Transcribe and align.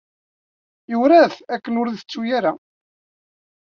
Yura-t 0.91 1.35
akken 1.53 1.77
ur 1.81 1.87
t-itettu 1.89 2.21
ara. 2.37 2.51